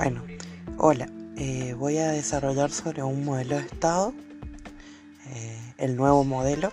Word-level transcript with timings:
Bueno, 0.00 0.22
hola, 0.76 1.08
eh, 1.36 1.74
voy 1.76 1.98
a 1.98 2.12
desarrollar 2.12 2.70
sobre 2.70 3.02
un 3.02 3.24
modelo 3.24 3.56
de 3.56 3.62
Estado, 3.62 4.14
eh, 5.26 5.74
el 5.76 5.96
nuevo 5.96 6.22
modelo, 6.22 6.72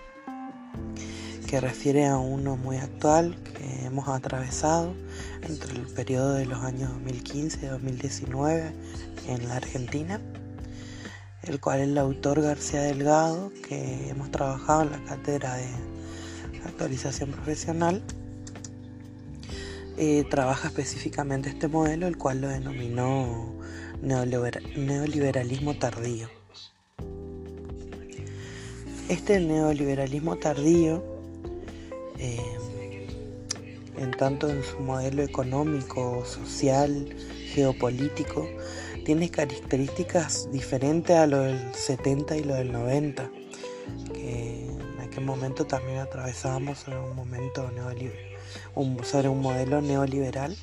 que 1.48 1.60
refiere 1.60 2.06
a 2.06 2.18
uno 2.18 2.56
muy 2.56 2.78
actual 2.78 3.36
que 3.42 3.88
hemos 3.88 4.08
atravesado 4.10 4.94
entre 5.42 5.74
el 5.74 5.88
periodo 5.88 6.36
de 6.36 6.46
los 6.46 6.60
años 6.60 6.92
2015 6.92 7.66
y 7.66 7.70
2019 7.70 8.72
en 9.28 9.48
la 9.50 9.56
Argentina, 9.56 10.22
el 11.42 11.60
cual 11.60 11.80
el 11.80 11.98
autor 11.98 12.44
García 12.44 12.82
Delgado, 12.82 13.52
que 13.68 14.08
hemos 14.10 14.30
trabajado 14.30 14.84
en 14.84 14.92
la 14.92 15.04
cátedra 15.04 15.56
de 15.56 15.68
actualización 16.64 17.32
profesional, 17.32 18.04
eh, 19.98 20.26
trabaja 20.30 20.68
específicamente 20.68 21.50
este 21.50 21.70
modelo, 21.70 22.08
el 22.08 22.18
cual 22.18 22.42
lo 22.42 22.50
denominó 22.50 23.56
neoliberalismo 24.02 25.78
tardío. 25.78 26.28
Este 29.08 29.40
neoliberalismo 29.40 30.36
tardío, 30.36 31.02
eh, 32.20 32.40
en 33.98 34.12
tanto 34.12 34.50
en 34.50 34.64
su 34.64 34.80
modelo 34.80 35.24
económico, 35.24 36.26
social, 36.26 37.16
geopolítico, 37.54 38.50
tiene 39.06 39.30
características 39.30 40.52
diferentes 40.52 41.16
a 41.16 41.26
lo 41.26 41.40
del 41.40 41.74
70 41.74 42.36
y 42.36 42.44
lo 42.44 42.56
del 42.56 42.74
90, 42.74 43.30
que 44.14 44.66
en 44.66 45.00
aquel 45.00 45.24
momento 45.24 45.66
también 45.66 46.00
atravesábamos 46.00 46.86
en 46.88 46.98
un 46.98 47.16
momento 47.16 47.72
neoliberal 47.72 48.35
sobre 49.04 49.30
un 49.30 49.42
modelo 49.42 49.82
neoliberal. 49.82 50.56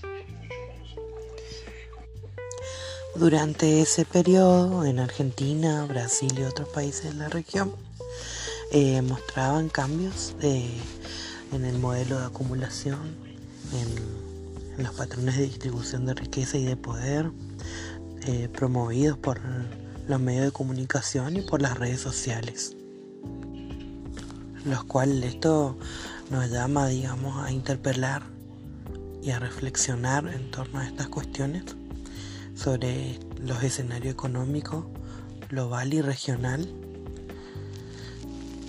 Durante 3.15 3.83
ese 3.83 4.07
periodo, 4.07 4.87
en 4.87 4.99
Argentina, 4.99 5.85
Brasil 5.85 6.33
y 6.39 6.45
otros 6.45 6.69
países 6.71 7.13
de 7.13 7.15
la 7.15 7.29
región, 7.29 7.75
eh, 8.71 9.03
mostraban 9.03 9.69
cambios 9.69 10.35
en 10.41 11.65
el 11.65 11.79
modelo 11.79 12.19
de 12.19 12.25
acumulación, 12.25 12.99
en, 13.75 14.23
los 14.83 14.95
patrones 14.95 15.37
de 15.37 15.43
distribución 15.43 16.07
de 16.07 16.15
riqueza 16.15 16.57
y 16.57 16.65
de 16.65 16.77
poder, 16.77 17.31
eh, 18.27 18.49
promovidos 18.51 19.19
por 19.19 19.39
los 20.09 20.19
medios 20.19 20.47
de 20.47 20.53
comunicación 20.53 21.37
y 21.37 21.43
por 21.43 21.61
las 21.61 21.77
redes 21.79 22.01
sociales. 22.01 22.75
Los 24.65 24.85
cuales 24.85 25.35
esto 25.35 25.77
nos 26.33 26.49
llama, 26.49 26.87
digamos, 26.89 27.45
a 27.45 27.53
interpelar 27.53 28.23
y 29.23 29.33
a 29.33 29.39
reflexionar 29.39 30.27
en 30.29 30.51
torno 30.51 30.79
a 30.81 30.87
estas 30.87 31.09
cuestiones 31.09 31.63
sobre 32.55 33.19
los 33.39 33.63
escenarios 33.63 34.15
económicos 34.15 34.87
global 35.51 35.93
y 35.93 36.01
regional 36.01 36.67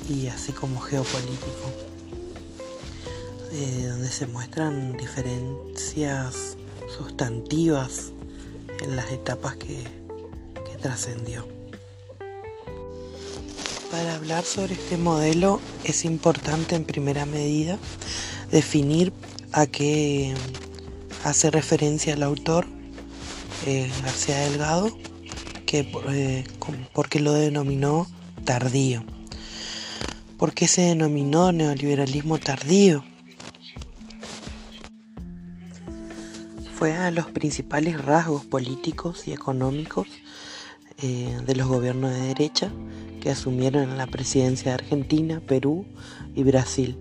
y 0.10 0.28
así 0.28 0.52
como 0.52 0.82
geopolítico, 0.82 1.72
eh, 3.54 3.88
donde 3.88 4.10
se 4.10 4.28
muestran 4.28 4.98
diferencias 4.98 6.58
sustantivas 6.98 8.12
en 8.82 8.98
las 8.98 9.10
etapas 9.10 9.56
que, 9.56 9.88
que 10.70 10.78
trascendió. 10.82 11.53
Para 13.94 14.16
hablar 14.16 14.44
sobre 14.44 14.74
este 14.74 14.98
modelo 14.98 15.62
es 15.84 16.04
importante 16.04 16.76
en 16.76 16.84
primera 16.84 17.28
medida 17.28 17.78
definir 18.50 19.14
a 19.52 19.68
qué 19.68 20.34
hace 21.24 21.52
referencia 21.52 22.16
el 22.16 22.24
autor 22.24 22.66
eh, 23.68 23.92
García 24.02 24.40
Delgado, 24.50 24.98
que, 25.68 25.88
eh, 26.10 26.44
porque 26.92 27.20
lo 27.20 27.34
denominó 27.34 28.08
tardío. 28.46 29.04
¿Por 30.40 30.56
qué 30.56 30.68
se 30.68 30.82
denominó 30.82 31.52
neoliberalismo 31.52 32.40
tardío? 32.40 33.04
Fue 36.80 36.94
a 36.94 37.12
los 37.12 37.28
principales 37.28 38.04
rasgos 38.04 38.44
políticos 38.44 39.28
y 39.28 39.34
económicos 39.34 40.08
eh, 41.02 41.40
de 41.46 41.56
los 41.56 41.68
gobiernos 41.68 42.12
de 42.12 42.22
derecha 42.22 42.72
que 43.22 43.30
asumieron 43.32 43.98
la 43.98 44.08
presidencia 44.08 44.72
de 44.72 44.76
Argentina, 44.76 45.42
Perú 45.46 45.86
y 46.36 46.44
Brasil, 46.44 46.98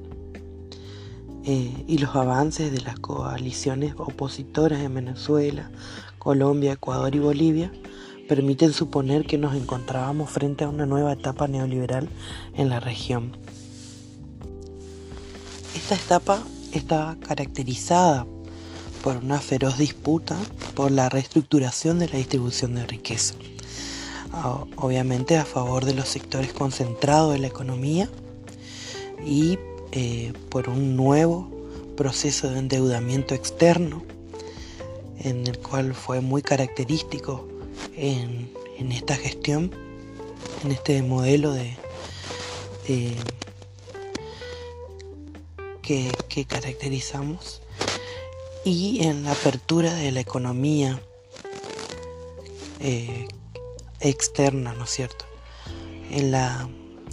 eh, 1.45 1.85
y 1.89 1.99
los 1.99 2.15
avances 2.15 2.71
de 2.71 2.81
las 2.81 2.99
coaliciones 3.01 3.95
opositoras 3.99 4.81
en 4.81 4.95
Venezuela, 4.95 5.71
Colombia, 6.19 6.73
Ecuador 6.73 7.15
y 7.17 7.19
Bolivia 7.19 7.73
permiten 8.29 8.73
suponer 8.73 9.27
que 9.27 9.39
nos 9.39 9.55
encontrábamos 9.55 10.31
frente 10.31 10.65
a 10.65 10.69
una 10.69 10.87
nueva 10.87 11.13
etapa 11.13 11.49
neoliberal 11.49 12.09
en 12.55 12.69
la 12.69 12.79
región. 12.79 13.37
Esta 15.75 15.97
etapa 15.97 16.43
está 16.73 17.17
caracterizada 17.27 18.25
por 19.03 19.17
una 19.17 19.41
feroz 19.41 19.79
disputa 19.79 20.37
por 20.75 20.93
la 20.93 21.09
reestructuración 21.09 21.99
de 21.99 22.09
la 22.09 22.19
distribución 22.19 22.77
de 22.77 22.87
riqueza 22.87 23.35
obviamente 24.77 25.37
a 25.37 25.45
favor 25.45 25.85
de 25.85 25.95
los 25.95 26.09
sectores 26.09 26.53
concentrados 26.53 27.33
de 27.33 27.39
la 27.39 27.47
economía 27.47 28.09
y 29.25 29.59
eh, 29.93 30.33
por 30.49 30.69
un 30.69 30.97
nuevo 30.97 31.51
proceso 31.97 32.51
de 32.51 32.59
endeudamiento 32.59 33.35
externo 33.35 34.03
en 35.21 35.47
el 35.47 35.59
cual 35.59 35.95
fue 35.95 36.21
muy 36.21 36.43
característico 36.43 37.47
en, 37.97 38.51
esta 38.91 39.15
gestión, 39.15 39.71
en 40.65 40.73
este 40.73 41.03
modelo 41.03 41.53
de, 41.53 41.77
que, 45.83 46.45
caracterizamos 46.47 47.63
y 48.65 49.05
en 49.05 49.25
la 49.25 49.33
apertura 49.33 49.95
de 49.95 50.11
la 50.11 50.21
economía 50.21 51.01
eh, 52.81 53.29
externa, 54.03 54.75
¿no 54.75 54.85
es 54.85 54.91
cierto? 54.91 55.25
En 56.11 56.31
la 56.31 56.69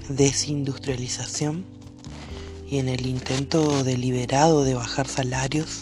desindustrialización 0.09 1.66
y 2.69 2.77
en 2.79 2.89
el 2.89 3.05
intento 3.05 3.83
deliberado 3.83 4.63
de 4.63 4.73
bajar 4.73 5.07
salarios 5.07 5.81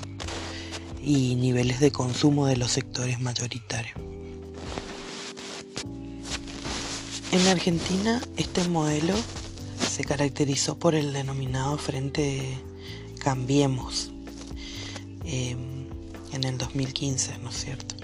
y 1.01 1.35
niveles 1.35 1.79
de 1.79 1.91
consumo 1.91 2.47
de 2.47 2.57
los 2.57 2.71
sectores 2.71 3.19
mayoritarios. 3.19 3.97
En 7.31 7.47
Argentina 7.47 8.21
este 8.37 8.67
modelo 8.67 9.13
se 9.89 10.03
caracterizó 10.03 10.77
por 10.77 10.95
el 10.95 11.13
denominado 11.13 11.77
Frente 11.77 12.57
Cambiemos 13.19 14.11
eh, 15.25 15.55
en 16.31 16.43
el 16.43 16.57
2015, 16.57 17.37
¿no 17.39 17.49
es 17.49 17.63
cierto? 17.63 17.95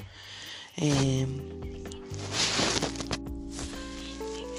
Eh, 0.77 1.25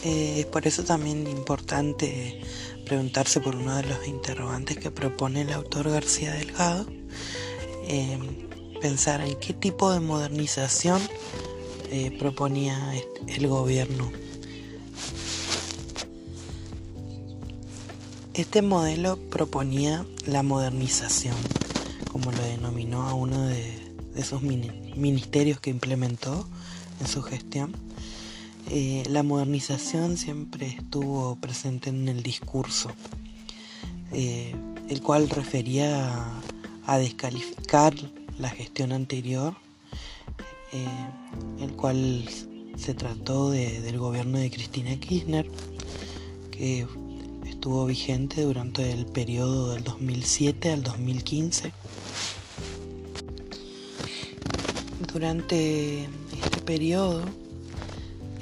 eh, 0.05 0.41
es 0.41 0.47
por 0.47 0.67
eso 0.67 0.85
también 0.85 1.27
importante 1.27 2.39
preguntarse 2.85 3.41
por 3.41 3.57
uno 3.57 3.75
de 3.77 3.85
los 3.85 4.07
interrogantes 4.07 4.77
que 4.77 4.91
propone 4.91 5.41
el 5.41 5.53
autor 5.53 5.91
García 5.91 6.35
Delgado, 6.35 6.87
eh, 7.89 8.19
pensar 8.83 9.23
en 9.23 9.35
qué 9.37 9.55
tipo 9.55 9.91
de 9.91 10.01
modernización 10.01 11.01
eh, 11.91 12.15
proponía 12.19 12.93
el 13.29 13.49
gobierno. 13.49 14.13
Este 18.35 18.61
modelo 18.61 19.17
proponía 19.31 20.05
la 20.27 20.43
modernización, 20.43 21.37
como 22.13 22.31
lo 22.31 22.43
denominó 22.43 23.09
a 23.09 23.15
uno 23.15 23.47
de, 23.47 23.95
de 24.15 24.23
sus 24.23 24.43
ministerios 24.43 25.61
que 25.61 25.71
implementó 25.71 26.47
en 27.01 27.07
su 27.07 27.23
gestión 27.23 27.75
eh, 28.71 29.03
la 29.11 29.23
modernización 29.23 30.17
siempre 30.17 30.69
estuvo 30.69 31.37
presente 31.37 31.91
en 31.91 32.09
el 32.09 32.23
discurso, 32.23 32.91
eh, 34.13 34.55
el 34.89 35.03
cual 35.03 35.29
refería 35.29 36.41
a, 36.87 36.99
descalificar 36.99 37.95
la 38.39 38.49
gestión 38.49 38.93
anterior, 38.93 39.55
eh, 40.73 40.87
el 41.61 41.73
cual 41.73 42.25
se 42.77 42.95
trató 42.95 43.51
del 43.51 43.99
gobierno 43.99 44.39
de 44.39 44.51
Cristina 44.51 44.97
Kirchner, 44.99 45.47
que 46.51 46.87
estuvo 47.47 47.85
vigente 47.85 48.43
durante 48.43 48.93
el 48.93 49.05
periodo 49.05 49.73
del 49.73 49.85
2007 49.85 50.73
al 50.73 50.83
2015. 50.83 51.73
Durante 55.13 56.05
este 56.33 56.61
periodo, 56.65 57.23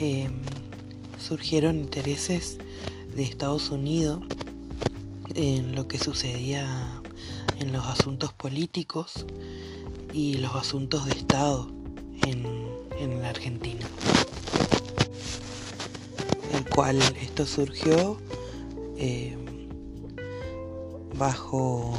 Em, 0.04 0.32
surgieron 1.16 1.78
intereses 1.78 2.58
de 3.14 3.22
Estados 3.22 3.70
Unidos 3.70 4.18
en 5.36 5.76
lo 5.76 5.86
que 5.86 5.96
sucedía 5.96 6.66
en 7.60 7.70
los 7.72 7.86
asuntos 7.86 8.32
políticos 8.32 9.24
y 10.12 10.38
los 10.38 10.56
asuntos 10.56 11.06
de 11.06 11.12
Estado 11.12 11.70
en, 12.26 12.44
en 12.98 13.22
la 13.22 13.28
Argentina. 13.28 13.86
El 16.52 16.68
cual 16.68 17.00
esto 17.20 17.46
surgió 17.46 18.18
eh, 18.96 19.36
bajo 21.16 21.94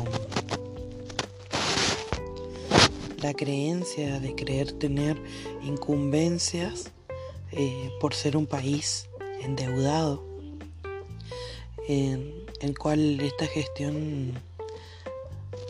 la 3.22 3.34
creencia 3.34 4.20
de 4.20 4.36
creer 4.36 4.74
tener 4.74 5.16
incumbencias 5.64 6.92
eh, 7.56 7.92
por 8.00 8.14
ser 8.14 8.38
un 8.38 8.46
país 8.46 9.10
endeudado, 9.42 10.24
en 11.88 12.34
el 12.62 12.78
cual 12.78 13.20
esta 13.20 13.48
gestión 13.48 14.34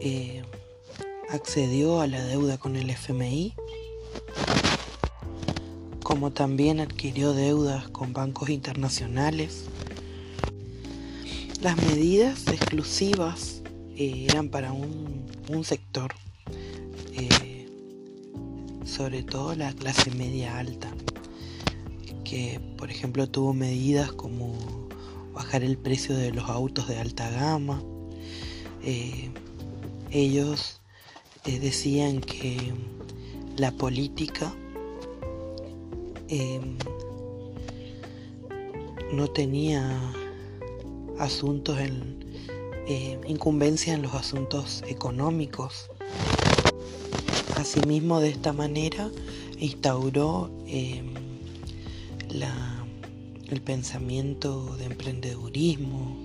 eh, 0.02 0.44
accedió 1.30 2.02
a 2.02 2.08
la 2.08 2.24
deuda 2.24 2.58
con 2.58 2.76
el 2.76 2.90
FMI, 2.90 3.54
como 6.04 6.32
también 6.32 6.80
adquirió 6.80 7.34
deudas 7.34 7.88
con 7.90 8.14
bancos 8.14 8.50
internacionales. 8.50 9.66
Las 11.62 11.78
medidas 11.78 12.48
exclusivas 12.48 13.62
eh, 13.96 14.28
eran 14.30 14.50
para 14.50 14.72
un, 14.74 15.26
un 15.50 15.64
sector 15.64 16.14
sobre 18.94 19.24
todo 19.24 19.56
la 19.56 19.74
clase 19.74 20.12
media 20.12 20.60
alta, 20.60 20.92
por 22.78 22.90
ejemplo 22.90 23.28
tuvo 23.30 23.54
medidas 23.54 24.12
como 24.12 24.54
bajar 25.34 25.64
el 25.64 25.78
precio 25.78 26.16
de 26.16 26.32
los 26.32 26.50
autos 26.50 26.88
de 26.88 26.98
alta 26.98 27.30
gama. 27.30 27.82
Eh, 28.84 29.30
ellos 30.12 30.82
eh, 31.46 31.60
decían 31.60 32.22
que 32.22 32.74
la 33.58 33.72
política 33.72 34.54
em, 36.28 36.78
no 39.14 39.28
tenía 39.28 40.00
asuntos 41.20 41.80
en 41.80 42.24
eh, 42.88 43.20
incumbencia 43.28 43.94
en 43.94 44.02
los 44.02 44.14
asuntos 44.14 44.84
económicos 44.88 45.90
Asimismo, 47.64 48.20
de 48.20 48.30
esta 48.30 48.52
manera 48.52 49.10
instauró 49.58 50.52
em, 52.42 52.84
el 53.50 53.62
pensamiento 53.62 54.76
de 54.78 54.86
emprendedurismo, 54.86 56.18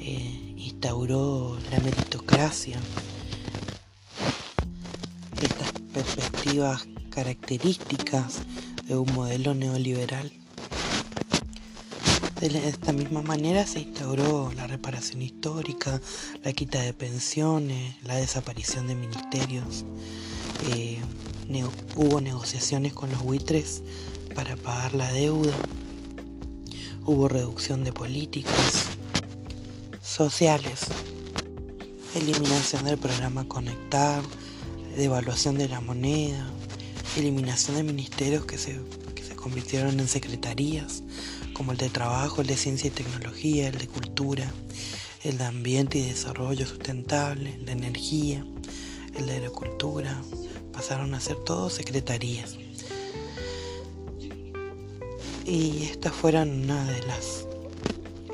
eh, 0.00 0.54
instauró 0.56 1.58
la 1.70 1.78
meritocracia, 1.80 2.78
estas 5.40 5.72
perspectivas 5.94 6.86
características 7.10 8.40
de 8.86 8.96
un 8.96 9.12
modelo 9.14 9.54
neoliberal. 9.54 10.30
De 12.40 12.68
esta 12.68 12.92
misma 12.92 13.22
manera 13.22 13.66
se 13.66 13.80
instauró 13.80 14.52
la 14.54 14.66
reparación 14.66 15.22
histórica, 15.22 16.00
la 16.44 16.52
quita 16.52 16.80
de 16.80 16.92
pensiones, 16.92 17.96
la 18.04 18.16
desaparición 18.16 18.86
de 18.86 18.94
ministerios, 18.94 19.84
eh, 20.70 20.98
hubo 21.96 22.20
negociaciones 22.20 22.92
con 22.92 23.10
los 23.10 23.22
buitres 23.22 23.82
para 24.34 24.56
pagar 24.56 24.94
la 24.94 25.12
deuda, 25.12 25.52
hubo 27.04 27.28
reducción 27.28 27.84
de 27.84 27.92
políticas 27.92 28.86
sociales, 30.02 30.80
eliminación 32.14 32.84
del 32.84 32.98
programa 32.98 33.46
Conectar, 33.48 34.22
devaluación 34.96 35.56
de 35.56 35.68
la 35.68 35.80
moneda, 35.80 36.46
eliminación 37.16 37.76
de 37.76 37.82
ministerios 37.82 38.44
que 38.44 38.58
se, 38.58 38.80
que 39.14 39.22
se 39.22 39.36
convirtieron 39.36 40.00
en 40.00 40.08
secretarías, 40.08 41.02
como 41.52 41.72
el 41.72 41.78
de 41.78 41.88
trabajo, 41.88 42.40
el 42.40 42.46
de 42.46 42.56
ciencia 42.56 42.88
y 42.88 42.90
tecnología, 42.90 43.68
el 43.68 43.78
de 43.78 43.88
cultura, 43.88 44.52
el 45.24 45.38
de 45.38 45.44
ambiente 45.44 45.98
y 45.98 46.02
desarrollo 46.02 46.66
sustentable, 46.66 47.54
el 47.54 47.64
de 47.64 47.72
energía, 47.72 48.44
el 49.16 49.26
de 49.26 49.36
agricultura, 49.36 50.20
pasaron 50.72 51.14
a 51.14 51.20
ser 51.20 51.36
todos 51.44 51.74
secretarías. 51.74 52.56
Y 55.48 55.84
estas 55.84 56.12
fueron 56.12 56.64
una 56.64 56.84
de 56.84 57.06
las 57.06 57.46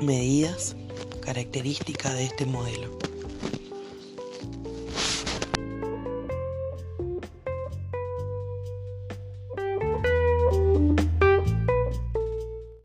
medidas 0.01 0.75
características 1.21 2.13
de 2.13 2.25
este 2.25 2.45
modelo. 2.45 2.99